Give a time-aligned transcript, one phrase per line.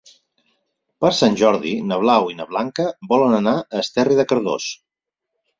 [1.03, 4.71] Per Sant Jordi na Blau i na Blanca volen anar a Esterri de Cardós.